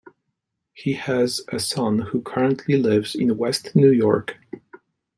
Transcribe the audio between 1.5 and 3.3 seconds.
a son who currently lives